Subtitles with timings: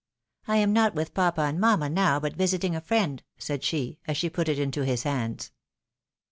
[0.47, 4.17] "I am not with papa and mamma now, but visiting a friend," said she, as
[4.17, 5.51] she put it into his hands.